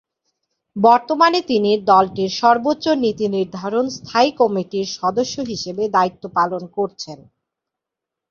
[0.75, 7.19] বর্তমানে তিনি দলটির সর্বোচ্চ নীতি নির্ধারণী স্থায়ী কমিটির সদস্য হিসেবে দায়িত্ব পালন করছেন।